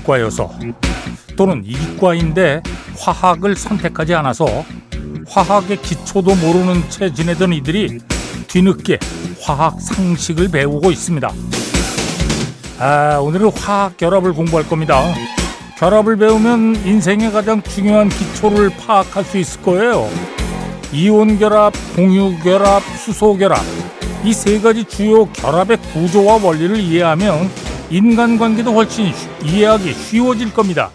[0.00, 0.50] 문과여서
[1.36, 2.62] 또는 이과인데
[2.98, 4.46] 화학을 선택하지 않아서
[5.28, 7.98] 화학의 기초도 모르는 채 지내던 이들이
[8.48, 8.98] 뒤늦게
[9.40, 11.30] 화학 상식을 배우고 있습니다.
[12.78, 15.02] 아, 오늘은 화학 결합을 공부할 겁니다.
[15.78, 20.08] 결합을 배우면 인생의 가장 중요한 기초를 파악할 수 있을 거예요.
[20.92, 23.60] 이온 결합, 공유 결합, 수소 결합.
[24.22, 27.48] 이 세 가지 주요 결합의 구조와 원리를 이해하면
[27.90, 29.12] 인간관계도 훨씬
[29.44, 30.90] 이해하기 쉬워질 겁니다.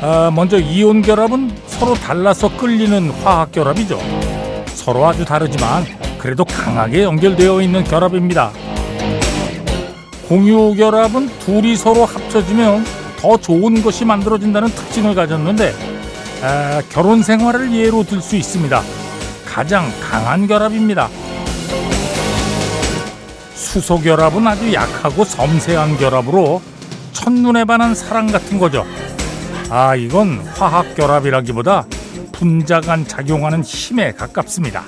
[0.00, 4.00] 아, 먼저 이온 결합은 서로 달라서 끌리는 화학 결합이죠.
[4.66, 5.84] 서로 아주 다르지만
[6.18, 8.50] 그래도 강하게 연결되어 있는 결합입니다.
[10.28, 12.84] 공유 결합은 둘이 서로 합쳐지면
[13.18, 15.72] 더 좋은 것이 만들어진다는 특징을 가졌는데
[16.42, 18.82] 아, 결혼 생활을 예로 들 수 있습니다.
[19.52, 21.10] 가장 강한 결합입니다.
[23.54, 26.62] 수소 결합은 아주 약하고 섬세한 결합으로
[27.12, 28.86] 첫눈에 반한 사랑 같은 거죠.
[29.68, 31.84] 아, 이건 화학 결합이라기보다
[32.32, 34.84] 분자 간 작용하는 힘에 가깝습니다.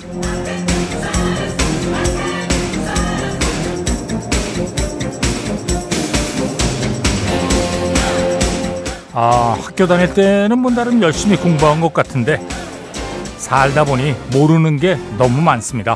[9.13, 12.41] 아, 학교 다닐 때는 뭐 나름 열심히 공부한 것 같은데
[13.45, 15.95] 살다 보니 모르는 게 너무 많습니다.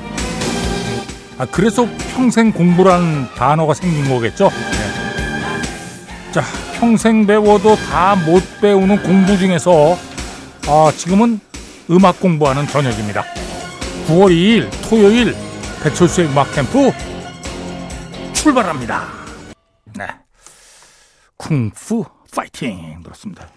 [1.39, 4.49] 아, 그래서 평생 공부란 단어가 생긴 거겠죠?
[4.51, 6.31] 네.
[6.31, 6.43] 자,
[6.79, 9.97] 평생 배워도 다 못 배우는 공부 중에서
[10.67, 11.39] 아, 지금은
[11.89, 13.23] 음악 공부하는 저녁입니다.
[14.07, 15.35] 9월 2일 토요일
[15.83, 16.91] 배철수의 음악 캠프
[18.33, 19.07] 출발합니다.
[19.97, 20.05] 네.
[21.37, 22.05] 쿵푸
[22.35, 23.47] 파이팅 그렇습니다.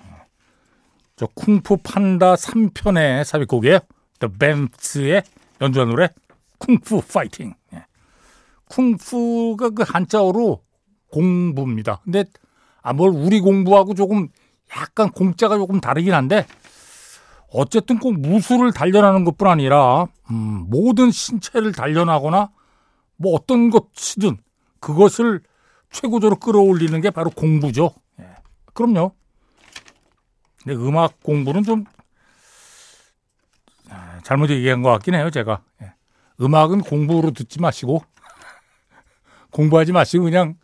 [1.16, 3.78] 저 쿵푸 판다 3편의 삽입곡이에요.
[4.18, 5.22] The Bams의
[5.60, 6.08] 연주한 노래
[6.58, 7.54] 쿵푸 파이팅.
[7.74, 7.84] 예.
[8.66, 10.62] 쿵푸가 그 한자어로
[11.10, 12.00] 공부입니다.
[12.04, 12.24] 근데
[12.80, 14.28] 아뭘 우리 공부하고 조금
[14.76, 16.46] 약간 공자가 조금 다르긴 한데
[17.52, 22.50] 어쨌든 꼭 무술을 단련하는 것뿐 아니라 음, 모든 신체를 단련하거나
[23.16, 24.38] 뭐 어떤 것이든
[24.80, 25.42] 그것을
[25.90, 27.90] 최고조로 끌어올리는 게 바로 공부죠.
[28.20, 28.24] 예.
[28.72, 29.12] 그럼요.
[30.62, 31.84] 근데 음악 공부는 좀
[33.88, 35.62] 아, 잘못 얘기한 것 같긴 해요, 제가.
[35.82, 35.92] 예.
[36.40, 38.02] 음악은 공부로 듣지 마시고
[39.50, 40.56] 공부하지 마시고 그냥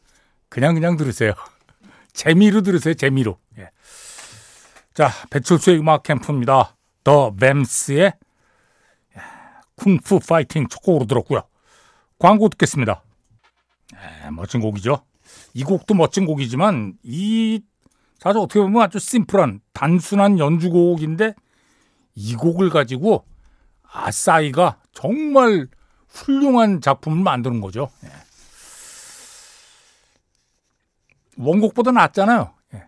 [0.49, 1.35] 그냥 그냥 들으세요.
[2.13, 3.39] 재미로 들으세요, 재미로.
[3.59, 3.71] 예.
[4.95, 6.77] 자, 배철수의 음악 캠프입니다.
[7.05, 8.15] 더 뱀스의
[9.77, 11.43] 쿵푸 파이팅 첫 곡으로 들었고요.
[12.19, 13.03] 광고 듣겠습니다.
[13.95, 15.05] 에, 멋진 곡이죠.
[15.55, 17.63] 이 곡도 멋진 곡이지만 이
[18.19, 21.35] 사실 어떻게 보면 아주 심플한 단순한 연주곡인데
[22.15, 23.25] 이 곡을 가지고
[23.83, 25.69] 아싸이가 정말
[26.09, 27.91] 훌륭한 작품을 만드는 거죠.
[28.05, 28.09] 예.
[31.37, 32.53] 원곡보다 낫잖아요.
[32.75, 32.85] 예.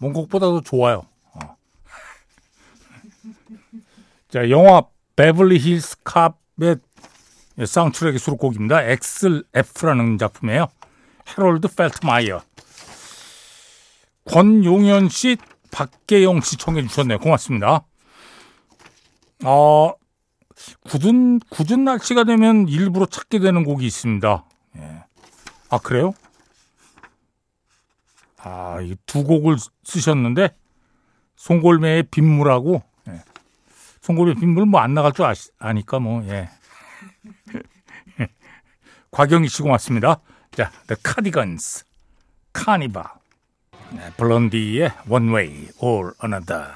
[0.00, 1.02] 원곡보다도 좋아요.
[1.32, 1.56] 어.
[4.30, 4.84] 자, 영화
[5.16, 6.76] Beverly Hills Cop의
[7.66, 8.84] 사운드트랙의 수록곡입니다.
[8.84, 10.68] Axel F라는 작품이에요.
[11.28, 12.42] 해롤드 팔터마이어.
[14.24, 15.36] 권용현 씨,
[15.70, 17.18] 박계영 씨 청해 주셨네요.
[17.18, 17.84] 고맙습니다.
[19.44, 19.92] 어,
[20.88, 24.44] 궂은, 궂은 날씨가 되면 일부러 찾게 되는 곡이 있습니다.
[24.76, 25.04] 예.
[25.70, 26.14] 아, 그래요?
[28.38, 30.56] 아, 이 두 곡을 쓰셨는데,
[31.36, 33.22] 송골매의 빗물하고, 예.
[34.02, 36.48] 송골매 빗물 뭐 안 나갈 줄 아시, 아니까 뭐, 예.
[39.10, 40.20] 곽영희 씨 고맙습니다.
[40.52, 41.84] 자, The Cardigans,
[42.56, 43.06] Carnival.
[43.94, 46.66] 네, 블론디의 One Way or Another.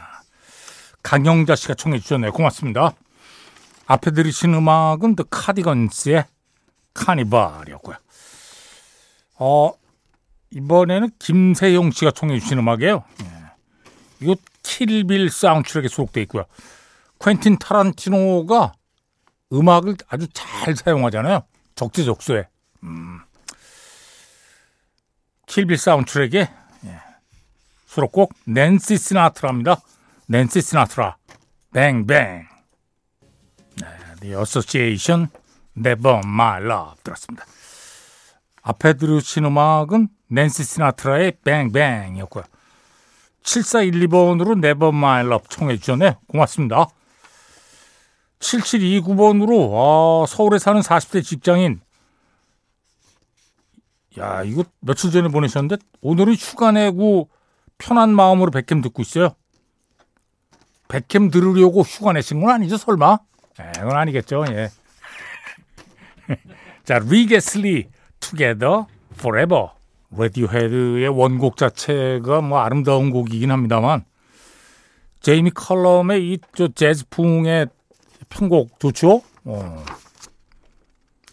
[1.02, 2.32] 강영자 씨가 청해 주셨네요.
[2.32, 2.92] 고맙습니다.
[3.86, 6.24] 앞에 들으신 음악은 The Cardigans의
[6.96, 7.96] Carnival이었고요.
[9.40, 9.72] 어,
[10.50, 13.04] 이번에는 김세용 씨가 청해 주신 음악이에요.
[13.22, 13.28] 예.
[14.20, 16.44] 이거 킬빌 사운드트랙에 수록되어 있고요.
[17.20, 18.74] 퀸틴 타란티노가
[19.52, 21.42] 음악을 아주 잘 사용하잖아요.
[21.74, 22.46] 적재적소에.
[22.84, 23.20] 음.
[25.46, 26.67] 킬빌 사운드트랙에 예.
[27.98, 29.80] 수록곡 낸시 시나트라입니다.
[30.28, 31.16] 낸시 시나트라.
[31.72, 32.46] 뱅뱅.
[33.80, 33.86] 네,
[34.20, 35.28] The Association
[35.76, 37.44] Never My Love 들었습니다.
[38.62, 42.44] 앞에 들으신 음악은 낸시 시나트라의 뱅뱅이었고요.
[43.42, 46.20] 7412번으로 Never My Love 청해 주셨네요.
[46.28, 46.86] 고맙습니다.
[48.38, 51.80] 7729번으로 아, 서울에 사는 40대 직장인
[54.20, 57.28] 야 이거 며칠 전에 보내셨는데 오늘은 휴가 내고
[57.78, 59.30] 편한 마음으로 백캠 듣고 있어요.
[60.88, 63.18] 백캠 들으려고 휴가 내신 건 아니죠 설마?
[63.58, 64.44] 네, 그건 아니겠죠.
[64.50, 64.70] 예.
[66.84, 67.88] 자, 릭 애슬리
[68.20, 68.84] Together
[69.14, 69.68] Forever.
[70.10, 74.04] 레디오헤드의 원곡 자체가 뭐 아름다운 곡이긴 합니다만
[75.20, 77.66] 제이미 컬럼의 이 저 재즈풍의
[78.30, 79.22] 편곡 좋죠?
[79.44, 79.84] 어.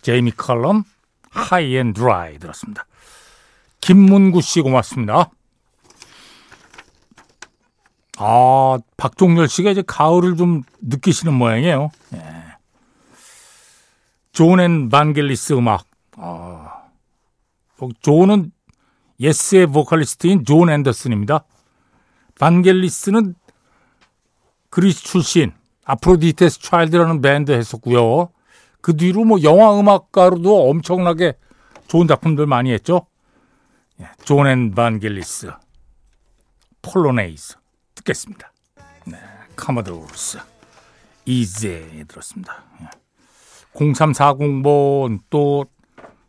[0.01, 0.83] 제이미 컬럼
[1.29, 2.85] High and Dry 들었습니다.
[3.81, 5.29] 김문구 씨 고맙습니다.
[8.17, 11.91] 아, 박종렬 씨가 이제 가을을 좀 느끼시는 모양이에요.
[12.13, 12.19] 예.
[14.31, 15.85] 존 앤 반겔리스 음악.
[16.17, 16.83] 아,
[18.01, 18.51] 존은
[19.19, 21.45] 예스의 보컬리스트인 존 앤더슨입니다.
[22.39, 23.35] 반겔리스는
[24.69, 25.53] 그리스 출신
[25.85, 28.29] 아프로디테스 차일드라는 밴드 했었고요.
[28.81, 31.33] 그 뒤로 뭐 영화 음악가로도 엄청나게
[31.87, 33.07] 좋은 작품들 많이 했죠.
[34.01, 35.51] 예, 존 앤 반겔리스
[36.81, 37.57] 폴로네이즈
[38.05, 38.51] 듣겠습니다.
[39.05, 39.17] 네,
[39.55, 40.39] 코모도스
[41.25, 42.63] Easy 들었습니다.
[43.73, 45.65] 0340번 또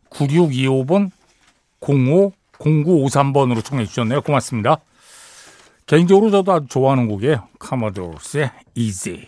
[0.09, 1.11] 9625번
[1.79, 4.21] 05 0953번으로 청해 주셨네요.
[4.21, 4.77] 고맙습니다.
[5.85, 7.47] 개인적으로 저도 아주 좋아하는 곡이에요.
[7.59, 9.27] 코모도스의 Easy.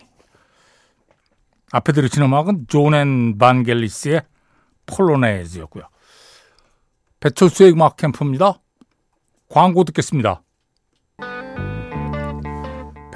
[1.71, 4.23] 앞에 들으신 음악은 존 앤 반겔리스의
[4.87, 5.83] 폴로네즈였고요.
[7.19, 8.59] 배철수의 음악 캠프입니다.
[9.47, 10.41] 광고 듣겠습니다.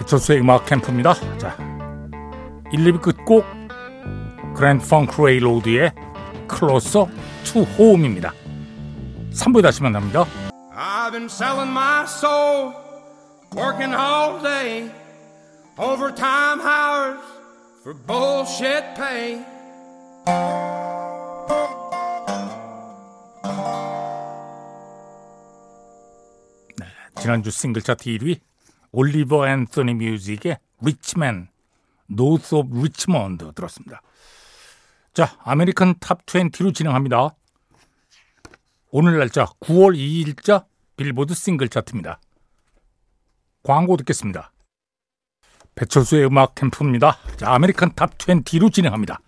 [0.03, 1.13] 배철수의 음악 캠프입니다.
[1.37, 1.55] 자,
[2.71, 3.45] 1, 2부 끝곡
[4.55, 5.93] 그랜드 펑크 레일로드의
[6.47, 7.07] Closer
[7.43, 8.33] to Home입니다.
[9.31, 10.25] 3부에 다시 만납니다.
[10.75, 12.73] I've been selling my soul,
[13.55, 14.91] working all day,
[15.77, 17.19] overtime hours
[17.81, 19.43] for bullshit pay.
[26.77, 26.85] 네,
[27.19, 28.39] 지난주 싱글 차트 1위
[28.93, 31.49] 올리버 앤서니 뮤직의 Rich Men
[32.07, 34.01] North of Richmond 들었습니다.
[35.13, 37.35] 자, American Top 20로 진행합니다.
[38.91, 42.19] 오늘 날짜 9월 2일자 빌보드 싱글 차트입니다.
[43.63, 44.51] 광고 듣겠습니다.
[45.75, 47.17] 배철수의 음악 캠프입니다.
[47.37, 49.19] 자, American Top 20로 진행합니다.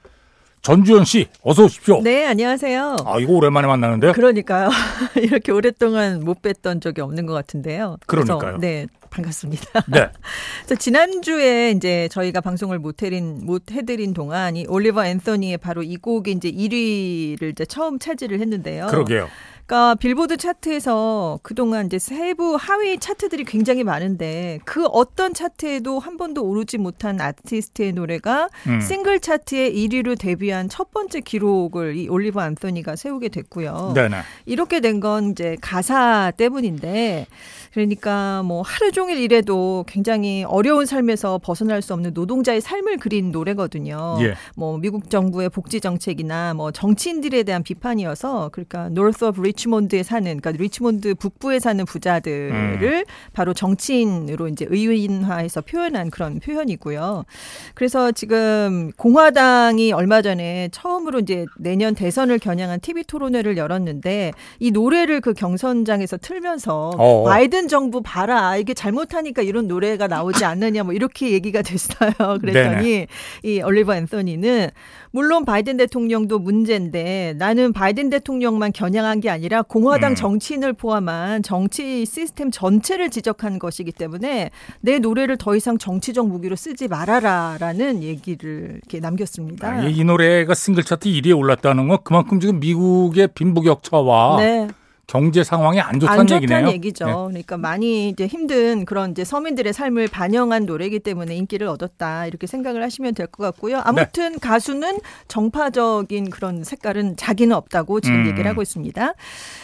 [0.61, 2.01] 전주현 씨, 어서 오십시오.
[2.01, 2.95] 네, 안녕하세요.
[3.05, 4.13] 아, 이거 오랜만에 만나는데요?
[4.13, 4.69] 그러니까요.
[5.15, 7.97] 이렇게 오랫동안 못 뵀던 적이 없는 것 같은데요.
[8.07, 8.57] 그러니까요.
[8.57, 9.81] 네, 반갑습니다.
[9.87, 10.09] 네.
[10.65, 15.95] 그래서 지난주에 이제 저희가 방송을 못 해드린, 못 해드린 동안 이 올리버 앤서니의 바로 이
[15.97, 18.87] 곡이 이제 1위를 이제 처음 차지를 했는데요.
[18.87, 19.29] 그러게요.
[19.67, 26.43] 그러니까 빌보드 차트에서 그동안 이제 세부 하위 차트들이 굉장히 많은데 그 어떤 차트에도 한 번도
[26.43, 28.79] 오르지 못한 아티스트의 노래가 음.
[28.79, 33.93] 싱글 차트에 1위로 데뷔한 첫 번째 기록을 이 올리버 안토니가 세우게 됐고요.
[33.95, 34.17] 네네.
[34.45, 37.27] 이렇게 된 건 이제 가사 때문인데
[37.73, 44.17] 그러니까 뭐 하루 종일 일해도 굉장히 어려운 삶에서 벗어날 수 없는 노동자의 삶을 그린 노래거든요.
[44.21, 44.35] 예.
[44.55, 50.51] 뭐 미국 정부의 복지 정책이나 뭐 정치인들에 대한 비판이어서 그러니까 North of Richmond에 사는 그러니까
[50.51, 53.03] 리치몬드 북부에 사는 부자들을 음.
[53.33, 57.25] 바로 정치인으로 이제 의인화해서 표현한 그런 표현이고요.
[57.73, 65.21] 그래서 지금 공화당이 얼마 전에 처음으로 이제 내년 대선을 겨냥한 TV 토론회를 열었는데 이 노래를
[65.21, 67.23] 그 경선장에서 틀면서 어.
[67.23, 72.11] 바이든 바이든 정부 봐라 이게 잘못하니까 이런 노래가 나오지 않느냐 뭐 이렇게 얘기가 됐어요.
[72.41, 73.07] 그랬더니 네네.
[73.43, 74.69] 이 올리버 앤서니는
[75.11, 80.15] 물론 바이든 대통령도 문제인데 나는 바이든 대통령만 겨냥한 게 아니라 공화당 음.
[80.15, 86.87] 정치인을 포함한 정치 시스템 전체를 지적한 것이기 때문에 내 노래를 더 이상 정치적 무기로 쓰지
[86.87, 89.67] 말아라라는 얘기를 이렇게 남겼습니다.
[89.67, 94.67] 아, 이 노래가 싱글 차트 1위에 올랐다는 건 그만큼 지금 미국의 빈부격차와 네.
[95.07, 97.05] 경제 상황이 안 좋다는 안 좋다는 얘기죠.
[97.05, 97.11] 네.
[97.11, 102.81] 그러니까 많이 이제 힘든 그런 이제 서민들의 삶을 반영한 노래이기 때문에 인기를 얻었다 이렇게 생각을
[102.83, 103.81] 하시면 될 것 같고요.
[103.83, 104.37] 아무튼 네.
[104.39, 108.27] 가수는 정파적인 그런 색깔은 자기는 없다고 지금 음.
[108.27, 109.13] 얘기를 하고 있습니다.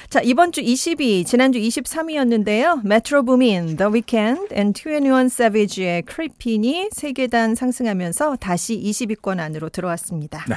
[0.09, 2.85] 자 이번 주 20위, 지난주 23위였는데요.
[2.85, 10.45] 메트로 부민, The Weeknd, and 21 Savage의 크리핀이 세 계단 상승하면서 다시 20위권 안으로 들어왔습니다.
[10.49, 10.55] 네.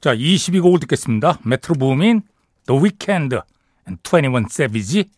[0.00, 1.38] 자 20위 곡을 듣겠습니다.
[1.44, 2.22] 메트로 부민,
[2.66, 3.38] The Weeknd.
[3.86, 5.10] 21 Savage,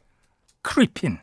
[0.67, 1.19] Creepin.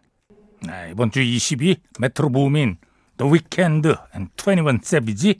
[0.66, 2.78] 네, 이번 주 20위 메트로 부민
[3.18, 5.40] The Weeknd and 21 Savage,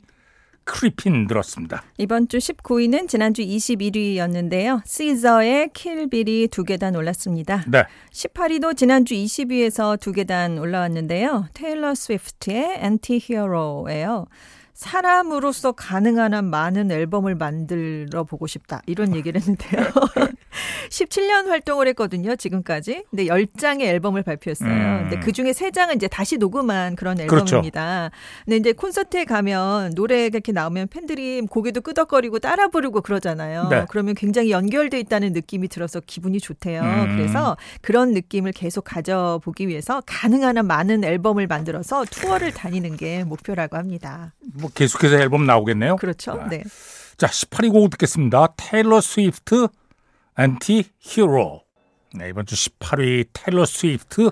[0.64, 1.82] Creepin 들었습니다.
[1.98, 4.82] 이번 주 19위는 지난주 21위였는데요.
[4.86, 7.64] 시저의 Kill Bill이 두 계단 올랐습니다.
[7.68, 7.84] 네.
[8.12, 11.46] 18위도 지난주 20위에서 두 계단 올라왔는데요.
[11.54, 14.26] 테일러 스위프트의 Anti-Hero예요.
[14.74, 18.82] 사람으로서 가능한 한 많은 앨범을 만들어 보고 싶다.
[18.86, 19.82] 이런 얘기를 했는데요.
[20.88, 23.04] 17년 활동을 했거든요, 지금까지.
[23.10, 24.70] 근데 10장의 앨범을 발표했어요.
[24.70, 25.08] 음.
[25.08, 27.56] 근데 그 중에 3장은 이제 다시 녹음한 그런 그렇죠.
[27.56, 28.10] 앨범입니다.
[28.44, 33.68] 근데 이제 콘서트에 가면 노래 이렇게 나오면 팬들이 고개도 끄덕거리고 따라 부르고 그러잖아요.
[33.68, 33.84] 네.
[33.88, 36.82] 그러면 굉장히 연결돼 있다는 느낌이 들어서 기분이 좋대요.
[36.82, 37.16] 음.
[37.16, 43.76] 그래서 그런 느낌을 계속 가져보기 위해서 가능한 한 많은 앨범을 만들어서 투어를 다니는 게 목표라고
[43.76, 44.32] 합니다.
[44.54, 45.96] 뭐 계속해서 앨범 나오겠네요.
[45.96, 46.44] 그렇죠?
[46.48, 46.62] 네.
[47.16, 48.48] 자, 18위 곡 듣겠습니다.
[48.56, 49.68] 테일러 스위프트
[50.38, 51.62] Anti-Hero.
[52.14, 54.30] 네, 이번 주 18위 테일러 스위프트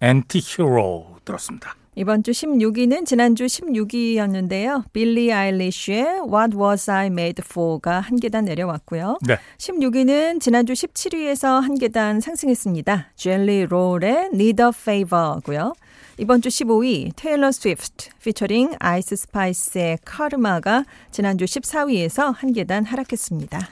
[0.00, 1.76] Anti-Hero 들었습니다.
[1.94, 4.84] 이번 주 17위는 지난주 16위였는데요.
[4.94, 9.18] 빌리 아일리쉬의 What Was I Made For가 한 계단 내려왔고요.
[9.26, 9.36] 네.
[9.58, 13.10] 16위는 지난주 17위에서 한 계단 상승했습니다.
[13.14, 15.74] 젤리 롤의 Need a Favor고요.
[16.16, 23.68] 이번 주 15위 테일러 스위프트 피처링 아이스 스파이스의 Karma가 지난주 14위에서 한 계단 하락했습니다.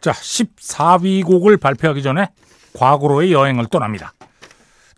[0.00, 2.28] 자, 14위 곡을 발표하기 전에
[2.74, 4.12] 과거로의 여행을 떠납니다.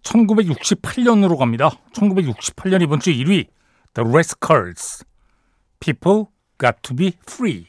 [0.02, 1.70] 1968년으로 갑니다.
[1.94, 3.46] 1968년 이번 주 1위
[3.94, 5.04] The Rascals
[5.80, 6.24] People
[6.60, 7.66] Got to Be Free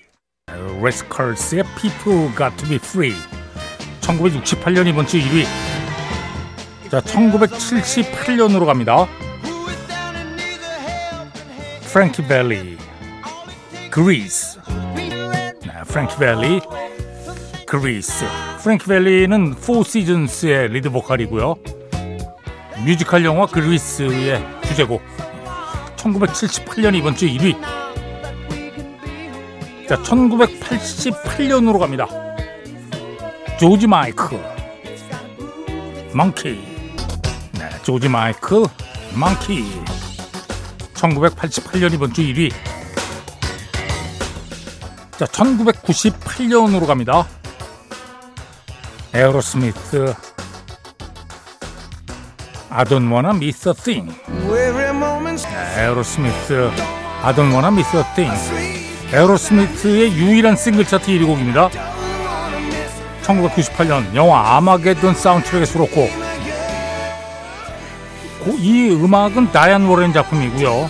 [0.48, 3.16] Rascals의 People Got to Be Free
[4.02, 5.46] 1968년 이번 주 1위
[6.90, 9.08] 자 1978년으로 갑니다.
[11.92, 12.78] 프랭키 벨리
[13.90, 14.60] 그리스
[14.96, 16.62] 네, 프랭키 벨리
[17.70, 18.26] 그리스.
[18.64, 21.56] 프랭키 벨리는 포 시즌스의 리드 보컬이고요.
[22.84, 25.04] 뮤지컬 영화 그리스의 주제곡.
[25.96, 27.56] 1978년 이번 주 1위.
[29.88, 32.08] 자 1988년으로 갑니다.
[33.60, 34.42] 조지 마이크
[36.12, 36.64] 망키
[37.54, 38.66] 네, 조지 마이크
[39.14, 39.64] 망키
[40.96, 42.52] 1988년 이번 주 1위.
[45.20, 47.28] 자 1998년으로 갑니다
[49.14, 50.14] 에어로스미스
[52.72, 54.14] I don't wanna miss a thing.
[54.28, 56.70] 네, 에어로스미스
[57.24, 58.32] I don't wanna miss a thing.
[59.12, 61.70] 에어로스미스의 유일한 싱글 차트 1위 곡입니다.
[63.24, 66.10] 1998년 영화 아마게돈 사운드트랙의 수록곡.
[68.44, 70.90] 고- 이 음악은 다이안 워렌 작품이고요.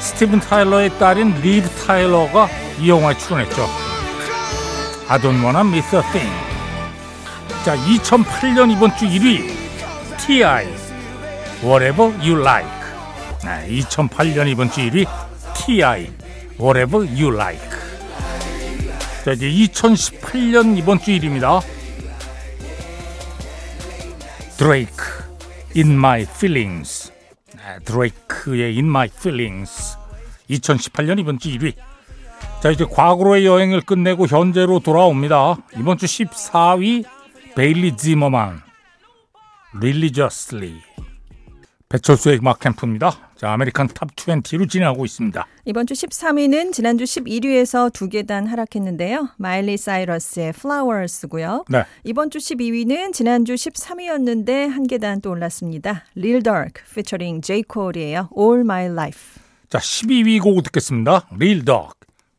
[0.00, 3.89] 스티븐 타일러의 딸인 리브 타일러가 이 영화에 출연했죠.
[5.12, 6.30] I don't wanna miss a thing.
[7.64, 9.44] 자, 2008년 이번 주 1위
[10.18, 10.66] T.I.
[11.64, 12.70] Whatever You Like.
[13.42, 15.06] 네, 2008년 이번 주 1위
[15.56, 16.12] T.I.
[16.60, 17.68] Whatever You Like.
[19.24, 21.60] 자, 이제 2018년 이번 주 1위입니다.
[24.58, 25.24] 드레이크
[25.74, 27.12] In My Feelings.
[27.56, 29.96] 네, 드레이크의 In My Feelings.
[30.50, 31.74] 2018년 이번 주 1위.
[32.60, 35.56] 자, 이제 과거로의 여행을 끝내고 현재로 돌아옵니다.
[35.78, 37.04] 이번 주 14위
[37.56, 38.60] 베일리 지머만
[39.76, 40.74] Religiously
[41.88, 43.30] 배철수의 음악 캠프입니다.
[43.34, 45.46] 자, American Top 20로 진행하고 있습니다.
[45.64, 49.30] 이번 주 13위는 지난주 11위에서 두 계단 하락했는데요.
[49.38, 51.64] 마일리 사이러스의 Flowers고요.
[51.70, 51.84] 네.
[52.04, 56.04] 이번 주 12위는 지난주 13위였는데 한 계단 또 올랐습니다.
[56.14, 57.64] Lil Durk featuring J.
[57.72, 58.28] Cole이에요.
[58.38, 59.40] All My Life.
[59.70, 61.26] 자, 12위 곡 듣겠습니다.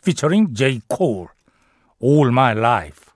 [0.03, 1.27] 피처링 제이 콜
[2.03, 3.11] All My Life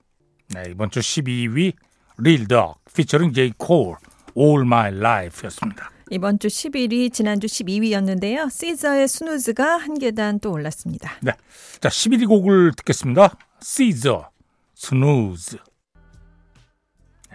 [0.49, 1.73] 네, 이번 주 12위
[2.17, 3.95] 릴덕 피처링 제이 콜
[4.37, 5.91] All My Life였습니다.
[6.11, 8.49] 이번 주 11위, 지난주 12위였는데요.
[8.51, 11.13] 시저의 Snooze가 한 계단 또 올랐습니다.
[11.21, 11.31] 네,
[11.79, 13.35] 자 11위 곡을 듣겠습니다.
[13.61, 14.29] 시저,
[14.75, 15.57] Snooze,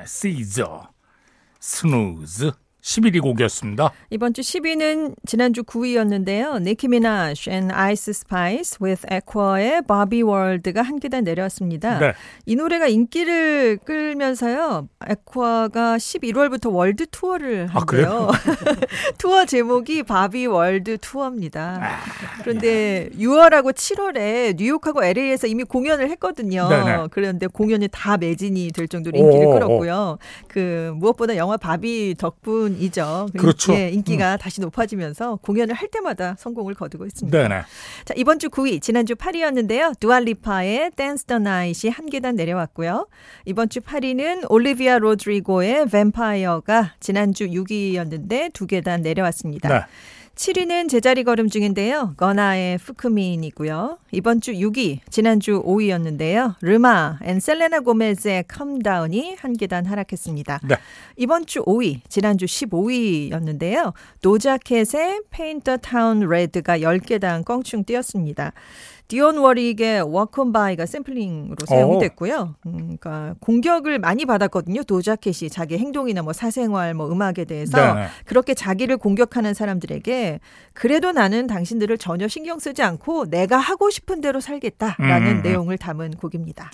[0.07, 0.89] 시저,
[1.59, 2.53] Snooze.
[2.83, 3.93] 11위 곡이었습니다.
[4.11, 6.63] 이번 주 10위는 지난주 9위였는데요.
[6.63, 11.99] 니키 미나즈 아이스 스파이스 with 에콰의 Barbie World가 한 계단 내려왔습니다.
[11.99, 12.13] 네.
[12.47, 14.89] 이 노래가 인기를 끌면서요.
[15.07, 18.31] 에콰가 11월부터 월드 투어를 아, 한대요.
[18.31, 18.39] 아,
[19.19, 21.99] 투어 제목이 Barbie World Tour입니다.
[22.43, 26.69] 그런데 6월하고 7월에 뉴욕하고 LA에서 이미 공연을 했거든요.
[26.69, 27.09] 네네.
[27.11, 30.19] 그런데 공연이 다 매진이 될 정도로 인기를 오, 끌었고요.
[30.19, 30.19] 오.
[30.49, 33.29] 그 무엇보다 영화 바비 덕분 이죠.
[33.37, 33.75] 그렇죠.
[33.75, 37.37] 예, 인기가 다시 높아지면서 공연을 할 때마다 성공을 거두고 있습니다.
[37.37, 37.63] 네네.
[38.05, 39.99] 자, 이번 주 9위, 지난주 8위였는데요.
[39.99, 43.09] 두아 리파의 Dance the Night이 한 계단 내려왔고요.
[43.45, 49.69] 이번 주 8위는 올리비아 로드리고의 Vampire가 지난주 6위였는데 두 계단 내려왔습니다.
[49.69, 49.85] 네.
[50.41, 52.15] 7위는 제자리 걸음 중인데요.
[52.17, 53.99] 거나의 Fukumean이고요.
[54.11, 56.55] 이번 주 6위, 지난주 5위였는데요.
[56.63, 60.61] 레마 and 셀레나 고메즈의 Calm Down이 한 계단 하락했습니다.
[60.67, 60.77] 네.
[61.17, 63.93] 이번 주 5위, 지난주 15위였는데요.
[64.23, 65.21] 노자켓의
[65.63, 68.55] the Town Red가 10계단 껑충 뛰었습니다.
[69.11, 72.55] 디온 워릭의 on By가 샘플링으로 사용이 됐고요.
[72.67, 74.85] 음, 그러니까 공격을 많이 받았거든요.
[74.85, 78.07] 도자켓이 자기 행동이나 뭐 사생활, 뭐 음악에 대해서 네네.
[78.25, 80.39] 그렇게 자기를 공격하는 사람들에게
[80.75, 85.43] 그래도 나는 당신들을 전혀 신경 쓰지 않고 내가 하고 싶은 대로 살겠다라는 음, 음.
[85.43, 86.71] 내용을 담은 곡입니다.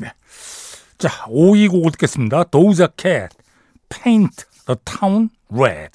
[0.98, 2.44] 자, 5위 곡을 듣겠습니다.
[2.44, 3.30] 도우자 캣,
[3.88, 5.92] Paint the Town Red.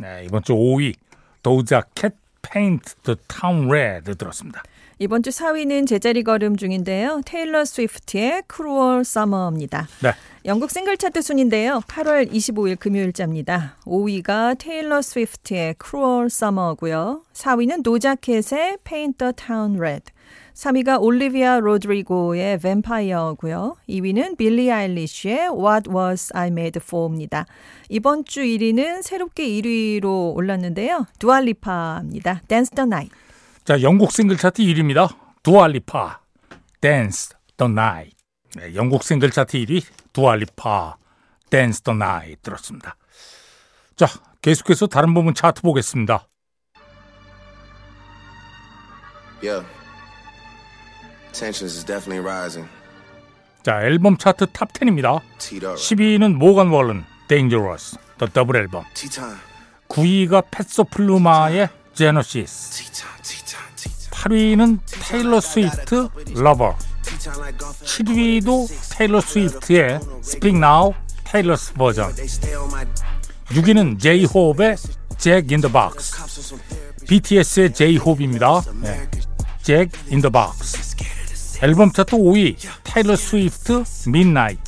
[0.00, 0.94] 네, 이번 주 5위,
[1.42, 4.62] 도우자 캣, Paint the Town Red 들었습니다.
[5.02, 7.22] 이번 주 4위는 제자리 걸음 중인데요.
[7.26, 9.88] 테일러 스위프트의 Cruel Summer입니다.
[10.00, 10.12] 네.
[10.44, 11.80] 영국 싱글 차트 순인데요.
[11.88, 13.78] 8월 25일 금요일자입니다.
[13.84, 17.22] 5위가 테일러 스위프트의 Cruel Summer고요.
[17.32, 20.04] 4위는 도자켓의 Paint the Town Red.
[20.54, 23.74] 3위가 올리비아 로드리고의 Vampire고요.
[23.88, 27.46] 2위는 빌리 아일리쉬의 What Was I Made For입니다.
[27.88, 31.06] 이번 주 1위는 새롭게 1위로 올랐는데요.
[31.18, 32.42] 두알리파입니다.
[32.46, 33.12] Dance the Night.
[33.64, 35.16] 자, 영국 싱글 차트 1위입니다.
[35.44, 36.20] 두알리파,
[36.80, 38.16] Dance the Night.
[38.56, 40.96] 네, 영국 싱글 차트 1위, 두알리파,
[41.48, 42.96] Dance the Night 들었습니다.
[43.94, 44.08] 자,
[44.40, 46.26] 계속해서 다른 부분 차트 보겠습니다.
[49.44, 49.64] Yeah.
[51.32, 52.68] Tensions is definitely rising.
[53.62, 55.20] 자, 앨범 차트 탑 10입니다.
[55.38, 55.76] Teed up.
[55.76, 58.84] 10위는 모건 월런, Dangerous, The 더블 앨범.
[58.94, 59.38] Tea time.
[59.88, 62.10] 9위가 펫소플루마의 제
[64.22, 66.76] 8위는 테일러 스위프트, golf.
[67.02, 72.14] 7위도 테일러 스위프트의 Speak Now, 테일러스 버전.
[72.14, 72.86] They stay on my
[73.48, 74.76] 6위는 제이홉의
[76.38, 77.06] on some therapy.
[77.08, 78.62] BTS의 제이홉입니다.
[78.80, 79.08] 네.
[80.12, 80.94] In the Box.
[81.60, 84.62] 앨범 차트 5위 테일러 스위프트 Midnight.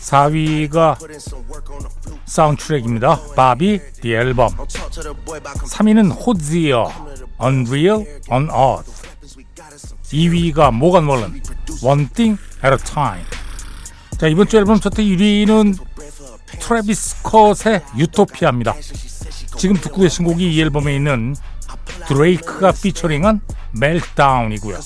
[0.00, 2.22] 4위가 Put in some work on the flute.
[2.24, 3.34] 사운드트랙입니다.
[3.36, 4.56] 바비 The 앨범.
[4.56, 6.90] Don't talk to the boy about 3위는 호지어
[7.42, 9.02] Unreal on Earth.
[9.02, 9.36] comparisons.
[9.36, 11.42] We got us some 2위가 모건 월런
[11.82, 13.24] One Thing at a Time.
[14.18, 16.60] 자 이번 주 앨범 차트 1위는 bread for a pen.
[16.60, 18.74] 트래비스 스콧의 유토피아입니다.
[19.56, 21.34] 지금 듣고 계신 곡이 이 앨범에 있는
[22.08, 23.40] 드레이크가 피처링한
[23.72, 24.78] 멜트다운이고요.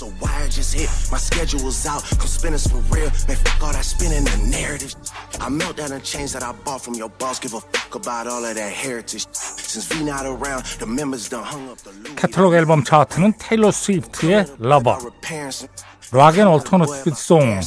[0.47, 2.03] Wire just hit, my schedule was out.
[2.19, 3.37] Come spinning for real, man.
[3.37, 4.95] Fuck all that spinning the narrative.
[5.41, 7.41] I melt down the chains that I bought from your boss.
[7.41, 9.27] Give a fuck about all of that heritage.
[9.33, 12.15] Since V not around, the members done hung up the Louis.
[12.15, 15.69] 캐탈로그 앨범 차트는 테일러 스위프트의 러버, repairing some.
[16.13, 17.61] 락앤 얼터너티브 송,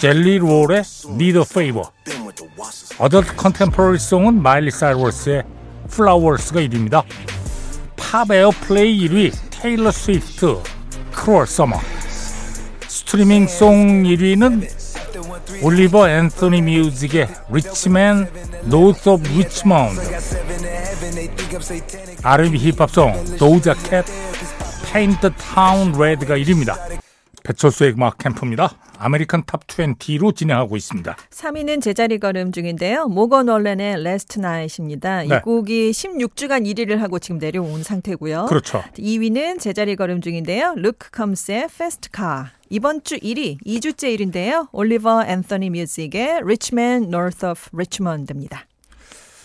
[0.00, 1.90] 젤리 롤의 Need a Favor.
[2.98, 5.44] Adult Contemporary Song은 마일리 사이러스의
[5.86, 7.04] Flowers가 1위입니다.
[7.96, 10.73] Pop Airplay 1위 테일러 스위프트
[11.24, 11.80] Cruel Summer
[12.86, 14.68] Streaming Song 1위는
[15.62, 18.28] 올리버 앤서니 뮤직의 Rich Men
[18.64, 20.02] North of Richmond
[22.22, 24.04] R&B Hip-Hop Song 도우자 캣
[24.92, 27.03] Paint the Town Red가 1위입니다.
[27.44, 28.74] 배철수의 음악 캠프입니다.
[28.98, 31.14] American Top 20로 진행하고 있습니다.
[31.30, 33.06] 3위는 제자리 걸음 중인데요.
[33.06, 35.24] 모건 월렌의 Last Night입니다.
[35.24, 35.26] 네.
[35.26, 38.46] 이 곡이 16주간 1위를 하고 지금 내려온 상태고요.
[38.46, 38.82] 그렇죠.
[38.96, 40.74] 2위는 제자리 걸음 중인데요.
[40.76, 42.46] 루크 컴스의 Fast Car.
[42.70, 44.68] 이번 주 1위, 2주째 1위인데요.
[44.72, 48.66] 올리버 앤서니 뮤직의 Rich Men North of Richmond입니다.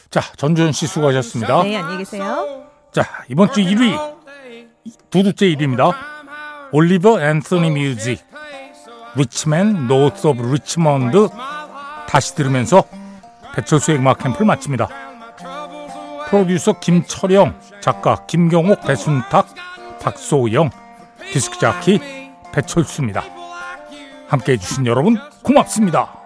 [0.09, 1.63] 자, 전주현 씨 수고하셨습니다.
[1.63, 2.63] 네, 안녕히 계세요.
[2.93, 3.93] 자, 이번 주 1위
[5.09, 6.18] 두 주째 1위입니다.
[6.71, 8.23] 올리버 앤서니 뮤직
[9.15, 11.29] Rich Men North of Richmond
[12.07, 12.83] 다시 들으면서
[13.55, 14.87] 배철수의 음악 캠프를 마칩니다.
[16.29, 19.47] 프로듀서 김철영, 작가 김경옥, 배순탁,
[19.99, 20.69] 박소영,
[21.33, 21.99] 디스크 자키
[22.53, 23.23] 배철수입니다.
[24.27, 26.18] 함께해 주신 여러분 고맙습니다.